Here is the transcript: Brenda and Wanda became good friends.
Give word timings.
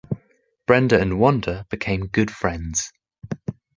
Brenda 0.65 0.99
and 0.99 1.19
Wanda 1.19 1.67
became 1.69 2.07
good 2.07 2.31
friends. 2.31 2.91